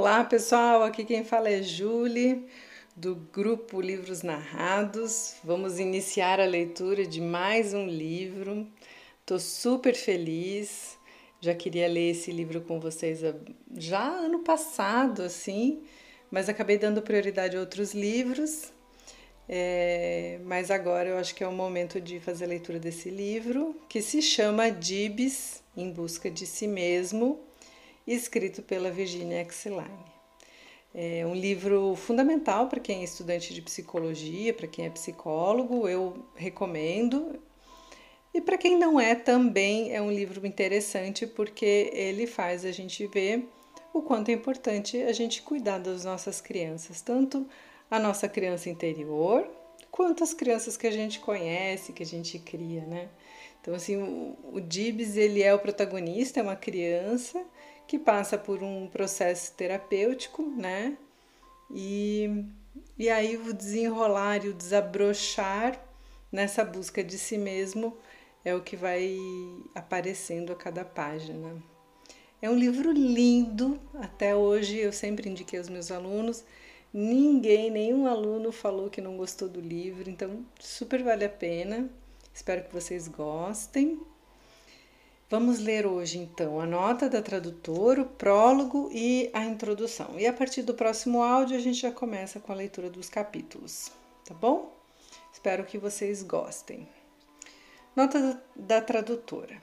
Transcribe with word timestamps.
Olá 0.00 0.24
pessoal, 0.24 0.82
aqui 0.82 1.04
quem 1.04 1.24
fala 1.24 1.50
é 1.50 1.62
Julie, 1.62 2.46
do 2.96 3.14
grupo 3.14 3.82
Livros 3.82 4.22
Narrados. 4.22 5.34
Vamos 5.44 5.78
iniciar 5.78 6.40
a 6.40 6.46
leitura 6.46 7.04
de 7.04 7.20
mais 7.20 7.74
um 7.74 7.86
livro. 7.86 8.66
Estou 9.20 9.38
super 9.38 9.94
feliz, 9.94 10.96
já 11.38 11.54
queria 11.54 11.86
ler 11.86 12.12
esse 12.12 12.32
livro 12.32 12.62
com 12.62 12.80
vocês 12.80 13.20
já 13.76 14.08
ano 14.08 14.38
passado, 14.38 15.20
assim, 15.20 15.82
mas 16.30 16.48
acabei 16.48 16.78
dando 16.78 17.02
prioridade 17.02 17.54
a 17.54 17.60
outros 17.60 17.92
livros. 17.92 18.72
É, 19.46 20.40
mas 20.44 20.70
agora 20.70 21.10
eu 21.10 21.18
acho 21.18 21.34
que 21.34 21.44
é 21.44 21.46
o 21.46 21.52
momento 21.52 22.00
de 22.00 22.18
fazer 22.20 22.46
a 22.46 22.48
leitura 22.48 22.78
desse 22.78 23.10
livro, 23.10 23.78
que 23.86 24.00
se 24.00 24.22
chama 24.22 24.70
Dibs 24.70 25.62
em 25.76 25.92
Busca 25.92 26.30
de 26.30 26.46
Si 26.46 26.66
Mesmo 26.66 27.49
escrito 28.06 28.62
pela 28.62 28.90
Virginia 28.90 29.42
Exline. 29.42 30.20
É 30.92 31.24
um 31.24 31.34
livro 31.34 31.94
fundamental 31.94 32.68
para 32.68 32.80
quem 32.80 33.00
é 33.00 33.04
estudante 33.04 33.54
de 33.54 33.62
psicologia, 33.62 34.52
para 34.52 34.66
quem 34.66 34.86
é 34.86 34.90
psicólogo, 34.90 35.88
eu 35.88 36.24
recomendo. 36.34 37.40
E 38.34 38.40
para 38.40 38.58
quem 38.58 38.76
não 38.76 38.98
é, 38.98 39.14
também 39.14 39.94
é 39.94 40.02
um 40.02 40.10
livro 40.10 40.44
interessante 40.46 41.26
porque 41.26 41.90
ele 41.92 42.26
faz 42.26 42.64
a 42.64 42.72
gente 42.72 43.06
ver 43.06 43.48
o 43.92 44.02
quanto 44.02 44.30
é 44.30 44.32
importante 44.32 45.00
a 45.02 45.12
gente 45.12 45.42
cuidar 45.42 45.78
das 45.78 46.04
nossas 46.04 46.40
crianças, 46.40 47.00
tanto 47.00 47.46
a 47.90 47.98
nossa 47.98 48.28
criança 48.28 48.70
interior, 48.70 49.48
quanto 49.90 50.22
as 50.22 50.32
crianças 50.32 50.76
que 50.76 50.86
a 50.86 50.92
gente 50.92 51.18
conhece, 51.20 51.92
que 51.92 52.02
a 52.02 52.06
gente 52.06 52.38
cria, 52.38 52.82
né? 52.82 53.08
Então, 53.60 53.74
assim, 53.74 53.96
o, 53.96 54.36
o 54.52 54.60
Dibs, 54.60 55.16
ele 55.16 55.42
é 55.42 55.52
o 55.52 55.58
protagonista, 55.58 56.40
é 56.40 56.42
uma 56.42 56.56
criança 56.56 57.44
que 57.90 57.98
passa 57.98 58.38
por 58.38 58.62
um 58.62 58.86
processo 58.86 59.52
terapêutico, 59.54 60.44
né? 60.44 60.96
E, 61.74 62.44
e 62.96 63.10
aí 63.10 63.36
o 63.36 63.52
desenrolar 63.52 64.44
e 64.44 64.48
o 64.50 64.54
desabrochar 64.54 65.84
nessa 66.30 66.64
busca 66.64 67.02
de 67.02 67.18
si 67.18 67.36
mesmo 67.36 67.96
é 68.44 68.54
o 68.54 68.62
que 68.62 68.76
vai 68.76 69.18
aparecendo 69.74 70.52
a 70.52 70.54
cada 70.54 70.84
página. 70.84 71.60
É 72.40 72.48
um 72.48 72.54
livro 72.54 72.92
lindo, 72.92 73.80
até 73.94 74.36
hoje 74.36 74.78
eu 74.78 74.92
sempre 74.92 75.28
indiquei 75.28 75.58
aos 75.58 75.68
meus 75.68 75.90
alunos. 75.90 76.44
Ninguém, 76.94 77.72
nenhum 77.72 78.06
aluno 78.06 78.52
falou 78.52 78.88
que 78.88 79.00
não 79.00 79.16
gostou 79.16 79.48
do 79.48 79.60
livro, 79.60 80.08
então 80.08 80.46
super 80.60 81.02
vale 81.02 81.24
a 81.24 81.28
pena. 81.28 81.90
Espero 82.32 82.62
que 82.62 82.72
vocês 82.72 83.08
gostem. 83.08 84.00
Vamos 85.30 85.60
ler 85.60 85.86
hoje 85.86 86.18
então 86.18 86.58
a 86.58 86.66
nota 86.66 87.08
da 87.08 87.22
tradutora, 87.22 88.02
o 88.02 88.04
prólogo 88.04 88.90
e 88.92 89.30
a 89.32 89.44
introdução. 89.44 90.18
E 90.18 90.26
a 90.26 90.32
partir 90.32 90.62
do 90.62 90.74
próximo 90.74 91.22
áudio 91.22 91.56
a 91.56 91.60
gente 91.60 91.78
já 91.78 91.92
começa 91.92 92.40
com 92.40 92.50
a 92.50 92.56
leitura 92.56 92.90
dos 92.90 93.08
capítulos, 93.08 93.92
tá 94.24 94.34
bom? 94.34 94.74
Espero 95.32 95.62
que 95.64 95.78
vocês 95.78 96.24
gostem. 96.24 96.88
Nota 97.94 98.42
da 98.56 98.80
tradutora. 98.80 99.62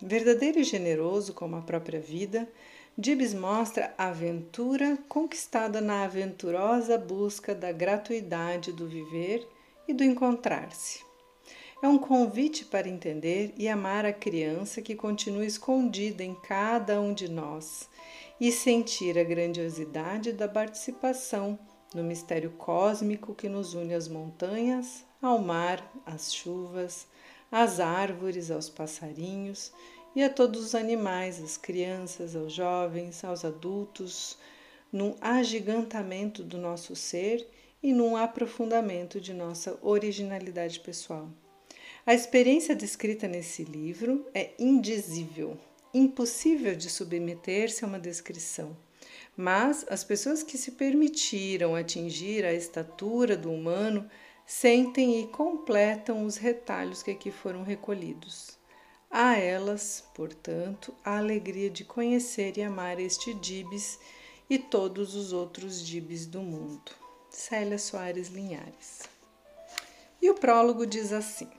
Verdadeiro 0.00 0.60
e 0.60 0.64
generoso 0.64 1.34
como 1.34 1.56
a 1.56 1.62
própria 1.62 1.98
vida, 1.98 2.48
Gibbs 2.96 3.34
mostra 3.34 3.92
a 3.98 4.10
aventura 4.10 4.96
conquistada 5.08 5.80
na 5.80 6.04
aventurosa 6.04 6.96
busca 6.96 7.56
da 7.56 7.72
gratuidade 7.72 8.72
do 8.72 8.86
viver 8.86 9.44
e 9.88 9.92
do 9.92 10.04
encontrar-se. 10.04 11.07
É 11.80 11.86
um 11.86 11.96
convite 11.96 12.64
para 12.64 12.88
entender 12.88 13.54
e 13.56 13.68
amar 13.68 14.04
a 14.04 14.12
criança 14.12 14.82
que 14.82 14.96
continua 14.96 15.46
escondida 15.46 16.24
em 16.24 16.34
cada 16.34 17.00
um 17.00 17.14
de 17.14 17.30
nós 17.30 17.88
e 18.40 18.50
sentir 18.50 19.16
a 19.16 19.22
grandiosidade 19.22 20.32
da 20.32 20.48
participação 20.48 21.56
no 21.94 22.02
mistério 22.02 22.50
cósmico 22.50 23.32
que 23.32 23.48
nos 23.48 23.74
une 23.74 23.94
às 23.94 24.08
montanhas, 24.08 25.04
ao 25.22 25.38
mar, 25.38 25.88
às 26.04 26.34
chuvas, 26.34 27.06
às 27.48 27.78
árvores, 27.78 28.50
aos 28.50 28.68
passarinhos 28.68 29.72
e 30.16 30.22
a 30.24 30.28
todos 30.28 30.60
os 30.64 30.74
animais, 30.74 31.40
às 31.40 31.56
crianças, 31.56 32.34
aos 32.34 32.52
jovens, 32.52 33.22
aos 33.22 33.44
adultos, 33.44 34.36
num 34.92 35.14
agigantamento 35.20 36.42
do 36.42 36.58
nosso 36.58 36.96
ser 36.96 37.48
e 37.80 37.92
num 37.92 38.16
aprofundamento 38.16 39.20
de 39.20 39.32
nossa 39.32 39.78
originalidade 39.80 40.80
pessoal. 40.80 41.30
A 42.08 42.14
experiência 42.14 42.74
descrita 42.74 43.28
nesse 43.28 43.64
livro 43.64 44.24
é 44.32 44.52
indizível, 44.58 45.58
impossível 45.92 46.74
de 46.74 46.88
submeter-se 46.88 47.84
a 47.84 47.86
uma 47.86 47.98
descrição. 47.98 48.74
Mas 49.36 49.84
as 49.90 50.04
pessoas 50.04 50.42
que 50.42 50.56
se 50.56 50.70
permitiram 50.70 51.74
atingir 51.74 52.46
a 52.46 52.54
estatura 52.54 53.36
do 53.36 53.52
humano 53.52 54.10
sentem 54.46 55.20
e 55.20 55.26
completam 55.26 56.24
os 56.24 56.38
retalhos 56.38 57.02
que 57.02 57.10
aqui 57.10 57.30
foram 57.30 57.62
recolhidos. 57.62 58.56
A 59.10 59.36
elas, 59.36 60.02
portanto, 60.14 60.94
a 61.04 61.18
alegria 61.18 61.68
de 61.68 61.84
conhecer 61.84 62.56
e 62.56 62.62
amar 62.62 62.98
este 62.98 63.34
Dibes 63.34 63.98
e 64.48 64.58
todos 64.58 65.14
os 65.14 65.34
outros 65.34 65.86
Dibes 65.86 66.24
do 66.24 66.40
mundo. 66.40 66.90
Célia 67.28 67.76
Soares 67.76 68.28
Linhares. 68.28 69.02
E 70.22 70.30
o 70.30 70.34
prólogo 70.34 70.86
diz 70.86 71.12
assim: 71.12 71.50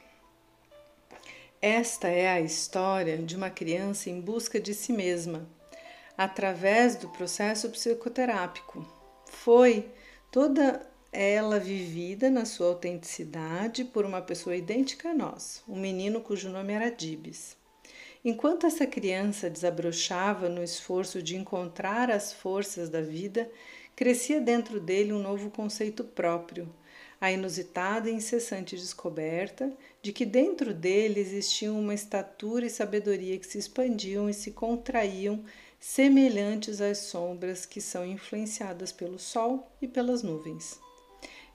esta 1.61 2.07
é 2.07 2.29
a 2.29 2.39
história 2.39 3.17
de 3.17 3.35
uma 3.35 3.49
criança 3.49 4.09
em 4.09 4.21
busca 4.21 4.59
de 4.59 4.73
si 4.73 4.93
mesma, 4.93 5.47
através 6.17 6.95
do 6.95 7.09
processo 7.09 7.69
psicoterápico. 7.69 8.85
Foi 9.25 9.89
toda 10.31 10.87
ela 11.11 11.59
vivida 11.59 12.29
na 12.29 12.45
sua 12.45 12.67
autenticidade 12.67 13.83
por 13.83 14.05
uma 14.05 14.21
pessoa 14.21 14.55
idêntica 14.55 15.09
a 15.09 15.13
nós, 15.13 15.63
um 15.67 15.79
menino 15.79 16.21
cujo 16.21 16.49
nome 16.49 16.71
era 16.73 16.89
Dibes. 16.89 17.57
Enquanto 18.23 18.65
essa 18.65 18.85
criança 18.85 19.49
desabrochava 19.49 20.49
no 20.49 20.63
esforço 20.63 21.21
de 21.21 21.35
encontrar 21.35 22.11
as 22.11 22.33
forças 22.33 22.89
da 22.89 23.01
vida, 23.01 23.49
crescia 23.95 24.39
dentro 24.39 24.79
dele 24.79 25.13
um 25.13 25.21
novo 25.21 25.49
conceito 25.49 26.03
próprio, 26.03 26.73
a 27.21 27.31
inusitada 27.31 28.09
e 28.09 28.13
incessante 28.13 28.75
descoberta 28.77 29.71
de 30.01 30.13
que 30.13 30.25
dentro 30.25 30.73
dele 30.73 31.19
existiam 31.19 31.79
uma 31.79 31.93
estatura 31.93 32.65
e 32.65 32.69
sabedoria 32.69 33.37
que 33.37 33.47
se 33.47 33.57
expandiam 33.57 34.29
e 34.29 34.33
se 34.33 34.51
contraíam, 34.51 35.43
semelhantes 35.79 36.79
às 36.81 36.99
sombras 36.99 37.65
que 37.65 37.81
são 37.81 38.05
influenciadas 38.05 38.91
pelo 38.91 39.19
sol 39.19 39.69
e 39.81 39.87
pelas 39.87 40.23
nuvens. 40.23 40.79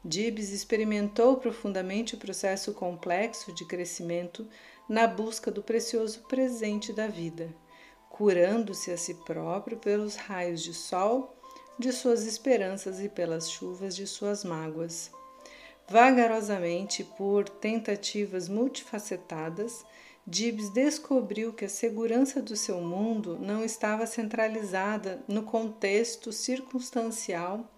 Gibbs 0.06 0.50
experimentou 0.50 1.38
profundamente 1.38 2.14
o 2.14 2.18
processo 2.18 2.74
complexo 2.74 3.54
de 3.54 3.64
crescimento 3.64 4.46
na 4.86 5.06
busca 5.06 5.50
do 5.50 5.62
precioso 5.62 6.20
presente 6.28 6.92
da 6.92 7.06
vida, 7.06 7.54
curando-se 8.10 8.90
a 8.90 8.98
si 8.98 9.14
próprio 9.14 9.78
pelos 9.78 10.14
raios 10.14 10.62
de 10.62 10.74
sol 10.74 11.34
de 11.78 11.90
suas 11.90 12.26
esperanças 12.26 13.00
e 13.00 13.08
pelas 13.08 13.50
chuvas 13.50 13.96
de 13.96 14.06
suas 14.06 14.44
mágoas. 14.44 15.10
Vagarosamente, 15.88 17.04
por 17.04 17.48
tentativas 17.48 18.48
multifacetadas, 18.48 19.84
Gibbs 20.26 20.70
descobriu 20.70 21.52
que 21.52 21.66
a 21.66 21.68
segurança 21.68 22.40
do 22.40 22.56
seu 22.56 22.80
mundo 22.80 23.38
não 23.38 23.62
estava 23.62 24.06
centralizada 24.06 25.22
no 25.28 25.42
contexto 25.42 26.32
circunstancial, 26.32 27.70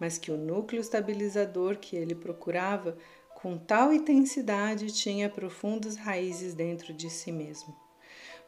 mas 0.00 0.16
que 0.16 0.32
o 0.32 0.38
núcleo 0.38 0.80
estabilizador 0.80 1.76
que 1.76 1.94
ele 1.94 2.14
procurava 2.14 2.96
com 3.34 3.58
tal 3.58 3.92
intensidade 3.92 4.90
tinha 4.90 5.28
profundas 5.28 5.96
raízes 5.96 6.54
dentro 6.54 6.94
de 6.94 7.10
si 7.10 7.30
mesmo. 7.30 7.76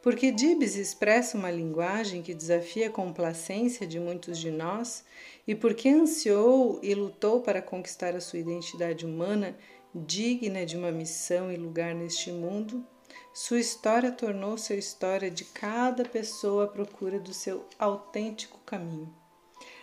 Porque 0.05 0.31
Gibbs 0.37 0.75
expressa 0.75 1.35
uma 1.35 1.49
linguagem 1.49 2.21
que 2.21 2.35
desafia 2.35 2.89
a 2.89 2.91
complacência 2.91 3.87
de 3.87 3.99
muitos 3.99 4.37
de 4.37 4.51
nós, 4.51 5.03
e 5.47 5.55
porque 5.55 5.89
ansiou 5.89 6.79
e 6.83 6.93
lutou 6.93 7.41
para 7.41 7.59
conquistar 7.59 8.15
a 8.15 8.21
sua 8.21 8.37
identidade 8.37 9.03
humana, 9.03 9.57
digna 9.95 10.63
de 10.63 10.77
uma 10.77 10.91
missão 10.91 11.51
e 11.51 11.57
lugar 11.57 11.95
neste 11.95 12.31
mundo, 12.31 12.85
sua 13.33 13.59
história 13.59 14.11
tornou-se 14.11 14.71
a 14.71 14.75
história 14.75 15.31
de 15.31 15.43
cada 15.43 16.05
pessoa 16.05 16.65
à 16.65 16.67
procura 16.67 17.19
do 17.19 17.33
seu 17.33 17.65
autêntico 17.79 18.59
caminho. 18.59 19.11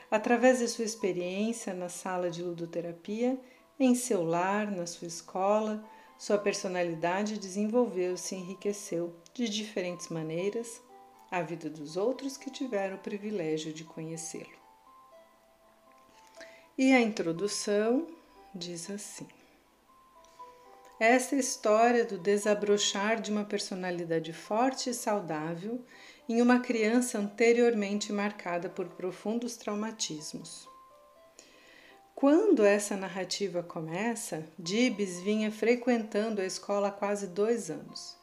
Através 0.08 0.60
de 0.60 0.68
sua 0.68 0.84
experiência 0.84 1.74
na 1.74 1.88
sala 1.88 2.30
de 2.30 2.44
ludoterapia, 2.44 3.36
em 3.76 3.92
seu 3.96 4.22
lar, 4.22 4.70
na 4.70 4.86
sua 4.86 5.08
escola, 5.08 5.84
sua 6.18 6.38
personalidade 6.38 7.38
desenvolveu-se 7.38 8.34
e 8.34 8.38
enriqueceu 8.38 9.14
de 9.34 9.48
diferentes 9.48 10.08
maneiras 10.08 10.80
a 11.30 11.42
vida 11.42 11.70
dos 11.70 11.96
outros 11.96 12.36
que 12.36 12.50
tiveram 12.50 12.96
o 12.96 13.00
privilégio 13.00 13.72
de 13.72 13.84
conhecê-lo. 13.84 14.62
E 16.76 16.92
a 16.92 17.00
introdução 17.00 18.06
diz 18.54 18.90
assim: 18.90 19.26
essa 21.02 21.34
história 21.34 22.04
do 22.04 22.16
desabrochar 22.16 23.20
de 23.20 23.32
uma 23.32 23.44
personalidade 23.44 24.32
forte 24.32 24.90
e 24.90 24.94
saudável 24.94 25.84
em 26.28 26.40
uma 26.40 26.60
criança 26.60 27.18
anteriormente 27.18 28.12
marcada 28.12 28.68
por 28.68 28.86
profundos 28.86 29.56
traumatismos. 29.56 30.71
Quando 32.22 32.64
essa 32.64 32.96
narrativa 32.96 33.64
começa, 33.64 34.46
Dibs 34.56 35.20
vinha 35.22 35.50
frequentando 35.50 36.40
a 36.40 36.46
escola 36.46 36.86
há 36.86 36.90
quase 36.92 37.26
dois 37.26 37.68
anos. 37.68 38.16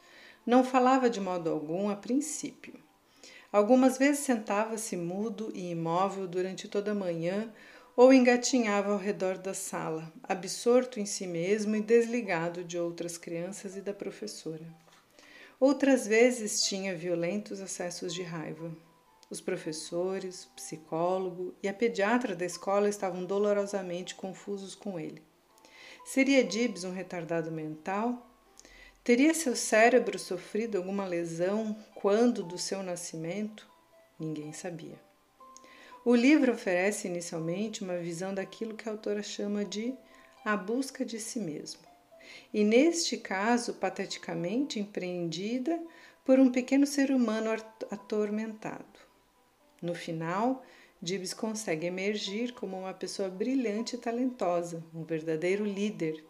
Não 0.46 0.64
falava 0.64 1.10
de 1.10 1.20
modo 1.20 1.50
algum 1.50 1.90
a 1.90 1.98
princípio. 1.98 2.76
Algumas 3.52 3.98
vezes 3.98 4.20
sentava-se 4.24 4.96
mudo 4.96 5.52
e 5.54 5.72
imóvel 5.72 6.30
durante 6.30 6.70
toda 6.70 6.94
a 6.94 6.96
manhã 6.96 7.52
ou 7.94 8.14
engatinhava 8.14 8.94
ao 8.94 8.98
redor 8.98 9.38
da 9.38 9.54
sala, 9.54 10.10
absorto 10.24 10.98
em 11.02 11.06
si 11.06 11.28
mesmo 11.28 11.76
e 11.76 11.82
desligado 11.82 12.64
de 12.64 12.80
outras 12.80 13.18
crianças 13.18 13.76
e 13.76 13.82
da 13.82 13.94
professora. 13.94 14.66
Outras 15.60 16.08
vezes 16.08 16.64
tinha 16.64 16.96
violentos 16.96 17.60
acessos 17.60 18.14
de 18.14 18.24
raiva. 18.24 18.72
Os 19.30 19.40
professores, 19.40 20.46
o 20.46 20.50
psicólogo 20.56 21.54
e 21.62 21.68
a 21.68 21.74
pediatra 21.74 22.36
da 22.36 22.46
escola 22.46 22.90
estavam 22.90 23.24
dolorosamente 23.24 24.16
confusos 24.16 24.74
com 24.74 25.00
ele. 25.00 25.22
Seria 26.04 26.44
Dibs 26.44 26.84
um 26.84 26.92
retardado 26.92 27.52
mental? 27.52 28.28
Teria 29.04 29.34
seu 29.36 29.56
cérebro 29.56 30.18
sofrido 30.18 30.78
alguma 30.78 31.06
lesão 31.06 31.78
quando 31.94 32.42
do 32.42 32.58
seu 32.58 32.82
nascimento? 32.82 33.68
Ninguém 34.20 34.52
sabia. 34.52 35.00
O 36.04 36.16
livro 36.16 36.54
oferece 36.54 37.08
inicialmente 37.08 37.84
uma 37.84 37.98
visão 37.98 38.34
daquilo 38.34 38.74
que 38.74 38.90
a 38.90 38.92
autora 38.92 39.22
chama 39.22 39.64
de 39.64 39.94
a 40.44 40.58
busca 40.58 41.06
de 41.06 41.20
si 41.20 41.40
mesmo, 41.40 41.82
e 42.52 42.64
neste 42.64 43.18
caso, 43.18 43.76
pateticamente 43.76 44.80
empreendida 44.80 45.80
por 46.26 46.40
um 46.40 46.52
pequeno 46.52 46.88
ser 46.88 47.12
humano 47.12 47.52
atormentado. 47.92 49.09
No 49.82 49.94
final, 49.94 50.64
Gibbs 51.02 51.34
consegue 51.34 51.88
emergir 51.88 52.54
como 52.54 52.78
uma 52.78 52.94
pessoa 52.94 53.30
brilhante 53.30 53.96
e 53.96 54.00
talentosa, 54.00 54.84
um 54.94 55.04
verdadeiro 55.04 55.64
líder, 55.64 56.24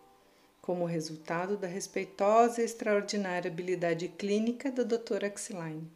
como 0.62 0.86
resultado 0.86 1.58
da 1.58 1.68
respeitosa 1.68 2.62
e 2.62 2.66
extraordinária 2.66 3.50
habilidade 3.50 4.08
clínica 4.10 4.72
da 4.72 4.84
doutora 4.84 5.28
Axeline. 5.28 5.90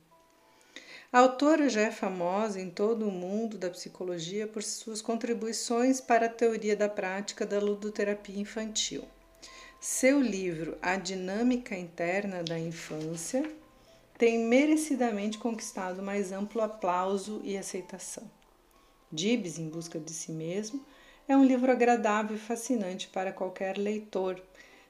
A 1.12 1.20
autora 1.20 1.70
já 1.70 1.82
é 1.82 1.92
famosa 1.92 2.60
em 2.60 2.72
todo 2.72 3.08
o 3.08 3.12
mundo 3.12 3.56
da 3.56 3.70
psicologia 3.70 4.48
por 4.48 4.64
suas 4.64 5.00
contribuições 5.00 6.02
para 6.02 6.26
a 6.26 6.30
teoria 6.30 6.76
da 6.76 6.90
prática 6.90 7.46
da 7.46 7.60
ludoterapia 7.60 8.40
infantil. 8.40 9.04
Seu 9.80 10.20
livro 10.20 10.76
A 10.82 10.96
Dinâmica 10.96 11.76
Interna 11.76 12.42
da 12.42 12.58
Infância 12.58 13.48
tem 14.24 14.40
merecidamente 14.40 15.38
conquistado 15.38 16.02
mais 16.02 16.31
amplo 16.31 16.62
aplauso 16.62 17.42
e 17.44 17.58
aceitação. 17.58 18.24
Gibbs, 19.12 19.60
em 19.60 19.68
busca 19.68 20.00
de 20.00 20.14
si 20.14 20.31
mesmo, 20.31 20.81
é 21.28 21.36
um 21.36 21.44
livro 21.44 21.70
agradável 21.70 22.38
e 22.38 22.40
fascinante 22.40 23.10
para 23.10 23.34
qualquer 23.34 23.78
leitor. 23.78 24.42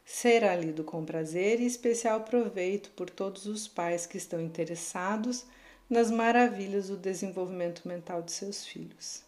Será 0.05 0.55
lido 0.55 0.83
com 0.83 1.03
prazer 1.03 1.59
e 1.59 1.65
especial 1.65 2.21
proveito 2.21 2.91
por 2.91 3.09
todos 3.09 3.47
os 3.47 3.67
pais 3.67 4.05
que 4.05 4.17
estão 4.17 4.39
interessados 4.39 5.45
nas 5.89 6.11
maravilhas 6.11 6.89
do 6.89 6.95
desenvolvimento 6.95 7.87
mental 7.87 8.21
de 8.21 8.31
seus 8.31 8.63
filhos. 8.63 9.23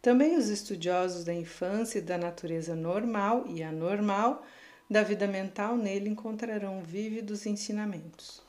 Também 0.00 0.36
os 0.36 0.48
estudiosos 0.48 1.24
da 1.24 1.34
infância 1.34 1.98
e 1.98 2.02
da 2.02 2.16
natureza 2.16 2.76
normal 2.76 3.44
e 3.48 3.64
anormal 3.64 4.46
da 4.88 5.02
vida 5.02 5.26
mental 5.26 5.76
nele 5.76 6.08
encontrarão 6.08 6.84
vívidos 6.84 7.46
ensinamentos. 7.46 8.48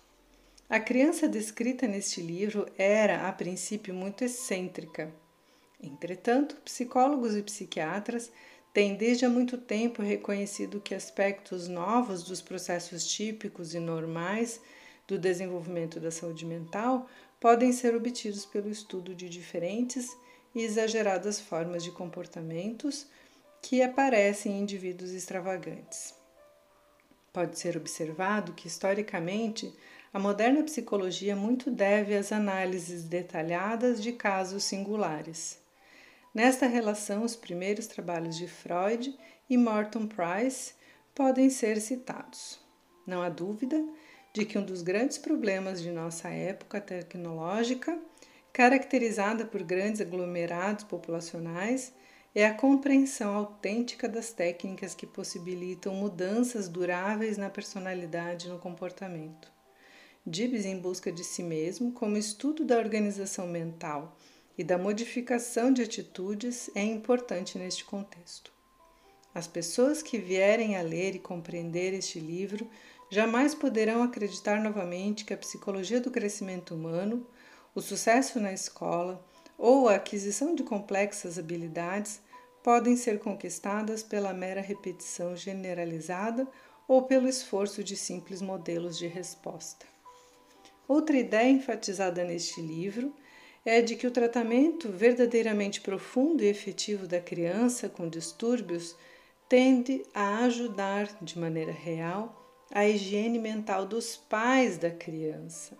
A 0.71 0.79
criança 0.79 1.27
descrita 1.27 1.85
neste 1.85 2.21
livro 2.21 2.65
era, 2.77 3.27
a 3.27 3.33
princípio, 3.33 3.93
muito 3.93 4.23
excêntrica. 4.23 5.13
Entretanto, 5.83 6.55
psicólogos 6.63 7.35
e 7.35 7.43
psiquiatras 7.43 8.31
têm 8.73 8.95
desde 8.95 9.25
há 9.25 9.29
muito 9.29 9.57
tempo 9.57 10.01
reconhecido 10.01 10.79
que 10.79 10.95
aspectos 10.95 11.67
novos 11.67 12.23
dos 12.23 12.41
processos 12.41 13.05
típicos 13.05 13.73
e 13.73 13.79
normais 13.79 14.61
do 15.05 15.19
desenvolvimento 15.19 15.99
da 15.99 16.09
saúde 16.09 16.45
mental 16.45 17.05
podem 17.37 17.73
ser 17.73 17.93
obtidos 17.93 18.45
pelo 18.45 18.69
estudo 18.69 19.13
de 19.13 19.27
diferentes 19.27 20.07
e 20.55 20.61
exageradas 20.61 21.37
formas 21.37 21.83
de 21.83 21.91
comportamentos 21.91 23.07
que 23.61 23.81
aparecem 23.81 24.53
em 24.53 24.61
indivíduos 24.61 25.11
extravagantes. 25.11 26.15
Pode 27.33 27.59
ser 27.59 27.75
observado 27.75 28.53
que, 28.53 28.67
historicamente, 28.67 29.73
a 30.13 30.19
moderna 30.19 30.61
psicologia 30.63 31.37
muito 31.37 31.71
deve 31.71 32.15
às 32.15 32.33
análises 32.33 33.05
detalhadas 33.05 34.03
de 34.03 34.11
casos 34.11 34.65
singulares. 34.65 35.57
Nesta 36.33 36.67
relação, 36.67 37.23
os 37.23 37.35
primeiros 37.35 37.87
trabalhos 37.87 38.35
de 38.35 38.45
Freud 38.45 39.17
e 39.49 39.57
Morton 39.57 40.07
Price 40.07 40.73
podem 41.15 41.49
ser 41.49 41.79
citados. 41.79 42.59
Não 43.07 43.21
há 43.21 43.29
dúvida 43.29 43.81
de 44.33 44.45
que 44.45 44.57
um 44.57 44.65
dos 44.65 44.81
grandes 44.81 45.17
problemas 45.17 45.81
de 45.81 45.91
nossa 45.91 46.29
época 46.29 46.81
tecnológica, 46.81 47.97
caracterizada 48.51 49.45
por 49.45 49.63
grandes 49.63 50.01
aglomerados 50.01 50.83
populacionais, 50.83 51.93
é 52.35 52.45
a 52.45 52.53
compreensão 52.53 53.33
autêntica 53.35 54.09
das 54.09 54.31
técnicas 54.31 54.93
que 54.93 55.07
possibilitam 55.07 55.93
mudanças 55.93 56.67
duráveis 56.67 57.37
na 57.37 57.49
personalidade 57.49 58.47
e 58.47 58.49
no 58.49 58.59
comportamento. 58.59 59.60
Gibbs 60.29 60.65
em 60.65 60.77
busca 60.77 61.11
de 61.11 61.23
si 61.23 61.41
mesmo, 61.41 61.91
como 61.93 62.15
estudo 62.15 62.63
da 62.63 62.77
organização 62.77 63.47
mental 63.47 64.15
e 64.55 64.63
da 64.63 64.77
modificação 64.77 65.73
de 65.73 65.81
atitudes, 65.81 66.69
é 66.75 66.83
importante 66.83 67.57
neste 67.57 67.83
contexto. 67.83 68.53
As 69.33 69.47
pessoas 69.47 70.03
que 70.03 70.19
vierem 70.19 70.77
a 70.77 70.83
ler 70.83 71.15
e 71.15 71.19
compreender 71.19 71.95
este 71.95 72.19
livro 72.19 72.69
jamais 73.09 73.55
poderão 73.55 74.03
acreditar 74.03 74.61
novamente 74.61 75.25
que 75.25 75.33
a 75.33 75.37
psicologia 75.37 75.99
do 75.99 76.11
crescimento 76.11 76.75
humano, 76.75 77.25
o 77.73 77.81
sucesso 77.81 78.39
na 78.39 78.53
escola 78.53 79.25
ou 79.57 79.89
a 79.89 79.95
aquisição 79.95 80.53
de 80.53 80.61
complexas 80.61 81.39
habilidades 81.39 82.21
podem 82.63 82.95
ser 82.95 83.17
conquistadas 83.17 84.03
pela 84.03 84.33
mera 84.33 84.61
repetição 84.61 85.35
generalizada 85.35 86.47
ou 86.87 87.01
pelo 87.03 87.27
esforço 87.27 87.83
de 87.83 87.95
simples 87.95 88.39
modelos 88.39 88.99
de 88.99 89.07
resposta. 89.07 89.90
Outra 90.91 91.17
ideia 91.17 91.49
enfatizada 91.49 92.21
neste 92.25 92.59
livro 92.59 93.15
é 93.63 93.81
de 93.81 93.95
que 93.95 94.05
o 94.05 94.11
tratamento 94.11 94.89
verdadeiramente 94.89 95.79
profundo 95.79 96.43
e 96.43 96.47
efetivo 96.47 97.07
da 97.07 97.21
criança 97.21 97.87
com 97.87 98.09
distúrbios 98.09 98.97
tende 99.47 100.03
a 100.13 100.39
ajudar 100.39 101.07
de 101.21 101.39
maneira 101.39 101.71
real 101.71 102.45
a 102.69 102.85
higiene 102.85 103.39
mental 103.39 103.85
dos 103.85 104.17
pais 104.17 104.77
da 104.77 104.91
criança. 104.91 105.77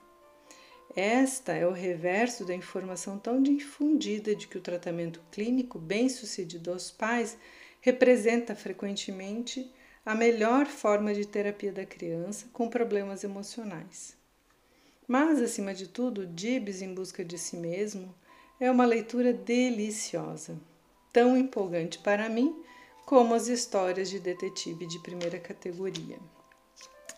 Esta 0.95 1.51
é 1.51 1.67
o 1.67 1.74
reverso 1.74 2.45
da 2.45 2.55
informação 2.55 3.19
tão 3.19 3.43
difundida 3.43 4.33
de 4.33 4.47
que 4.47 4.57
o 4.57 4.62
tratamento 4.62 5.21
clínico 5.29 5.77
bem-sucedido 5.77 6.71
aos 6.71 6.89
pais 6.89 7.38
representa 7.81 8.55
frequentemente 8.55 9.69
a 10.05 10.15
melhor 10.15 10.67
forma 10.67 11.13
de 11.13 11.27
terapia 11.27 11.74
da 11.74 11.86
criança 11.86 12.47
com 12.53 12.69
problemas 12.69 13.25
emocionais. 13.25 14.20
Mas, 15.08 15.41
acima 15.41 15.74
de 15.74 15.88
tudo, 15.88 16.29
Gibbs 16.36 16.81
em 16.81 16.93
busca 16.93 17.24
de 17.24 17.38
si 17.38 17.58
mesmo 17.58 18.13
é 18.60 18.70
uma 18.70 18.86
leitura 18.86 19.34
deliciosa, 19.34 20.60
tão 21.12 21.36
empolgante 21.36 22.00
para 22.00 22.29
mim 22.29 22.63
como 23.05 23.34
as 23.34 23.48
histórias 23.48 24.10
de 24.10 24.20
detetive 24.20 24.86
de 24.86 25.00
primeira 25.00 25.39
categoria. 25.39 26.17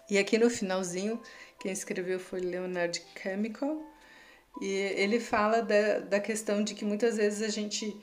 E 0.09 0.17
aqui 0.17 0.37
no 0.37 0.49
finalzinho, 0.49 1.21
quem 1.59 1.71
escreveu 1.71 2.19
foi 2.19 2.39
Leonard 2.39 3.01
Chemical, 3.21 3.81
e 4.61 4.67
ele 4.67 5.19
fala 5.19 5.61
da, 5.61 5.99
da 5.99 6.19
questão 6.19 6.63
de 6.63 6.75
que 6.75 6.85
muitas 6.85 7.17
vezes 7.17 7.41
a 7.41 7.49
gente 7.49 7.95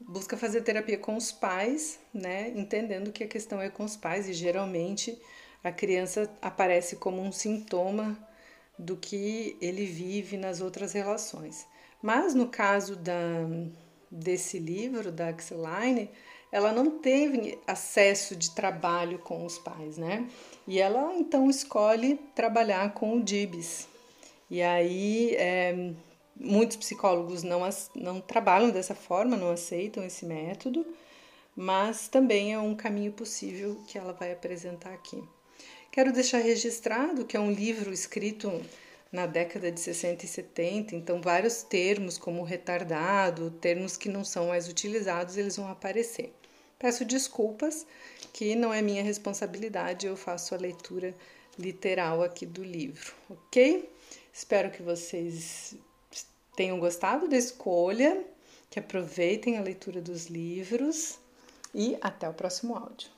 busca 0.00 0.36
fazer 0.36 0.62
terapia 0.62 0.98
com 0.98 1.16
os 1.16 1.32
pais, 1.32 1.98
né, 2.12 2.50
entendendo 2.50 3.12
que 3.12 3.24
a 3.24 3.28
questão 3.28 3.60
é 3.60 3.68
com 3.68 3.84
os 3.84 3.96
pais, 3.96 4.28
e 4.28 4.32
geralmente 4.32 5.18
a 5.62 5.72
criança 5.72 6.30
aparece 6.42 6.96
como 6.96 7.22
um 7.22 7.32
sintoma 7.32 8.18
do 8.78 8.96
que 8.96 9.56
ele 9.60 9.86
vive 9.86 10.36
nas 10.36 10.60
outras 10.60 10.92
relações. 10.92 11.66
Mas 12.02 12.34
no 12.34 12.48
caso 12.48 12.96
da, 12.96 13.46
desse 14.10 14.58
livro, 14.58 15.10
da 15.10 15.28
Axeline, 15.28 16.10
ela 16.52 16.72
não 16.72 16.98
teve 16.98 17.58
acesso 17.66 18.36
de 18.36 18.50
trabalho 18.50 19.18
com 19.18 19.44
os 19.44 19.58
pais, 19.58 19.96
né? 19.96 20.28
E 20.68 20.78
ela 20.78 21.14
então 21.14 21.50
escolhe 21.50 22.16
trabalhar 22.34 22.94
com 22.94 23.16
o 23.16 23.22
DIBS. 23.22 23.88
E 24.50 24.62
aí 24.62 25.34
é, 25.36 25.94
muitos 26.36 26.76
psicólogos 26.76 27.42
não, 27.42 27.60
não 27.94 28.20
trabalham 28.20 28.70
dessa 28.70 28.94
forma, 28.94 29.36
não 29.36 29.50
aceitam 29.50 30.04
esse 30.04 30.24
método, 30.24 30.86
mas 31.56 32.08
também 32.08 32.52
é 32.52 32.58
um 32.58 32.74
caminho 32.74 33.12
possível 33.12 33.82
que 33.86 33.98
ela 33.98 34.12
vai 34.12 34.32
apresentar 34.32 34.92
aqui. 34.92 35.22
Quero 35.94 36.12
deixar 36.12 36.38
registrado 36.38 37.24
que 37.24 37.36
é 37.36 37.40
um 37.40 37.52
livro 37.52 37.92
escrito 37.92 38.50
na 39.12 39.26
década 39.26 39.70
de 39.70 39.78
60 39.78 40.24
e 40.24 40.28
70, 40.28 40.96
então 40.96 41.22
vários 41.22 41.62
termos 41.62 42.18
como 42.18 42.42
retardado, 42.42 43.52
termos 43.60 43.96
que 43.96 44.08
não 44.08 44.24
são 44.24 44.48
mais 44.48 44.68
utilizados, 44.68 45.36
eles 45.36 45.56
vão 45.56 45.68
aparecer. 45.68 46.34
Peço 46.80 47.04
desculpas, 47.04 47.86
que 48.32 48.56
não 48.56 48.74
é 48.74 48.82
minha 48.82 49.04
responsabilidade, 49.04 50.04
eu 50.04 50.16
faço 50.16 50.52
a 50.52 50.58
leitura 50.58 51.14
literal 51.56 52.24
aqui 52.24 52.44
do 52.44 52.64
livro, 52.64 53.14
ok? 53.30 53.88
Espero 54.32 54.72
que 54.72 54.82
vocês 54.82 55.76
tenham 56.56 56.80
gostado 56.80 57.28
da 57.28 57.36
escolha, 57.36 58.20
que 58.68 58.80
aproveitem 58.80 59.58
a 59.58 59.62
leitura 59.62 60.00
dos 60.00 60.26
livros 60.26 61.20
e 61.72 61.96
até 62.00 62.28
o 62.28 62.34
próximo 62.34 62.74
áudio. 62.74 63.14